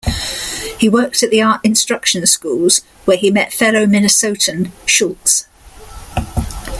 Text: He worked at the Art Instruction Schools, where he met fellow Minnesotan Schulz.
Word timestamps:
He 0.79 0.89
worked 0.89 1.21
at 1.21 1.29
the 1.29 1.43
Art 1.43 1.63
Instruction 1.63 2.25
Schools, 2.25 2.81
where 3.05 3.17
he 3.17 3.29
met 3.29 3.53
fellow 3.53 3.85
Minnesotan 3.85 4.71
Schulz. 4.87 5.45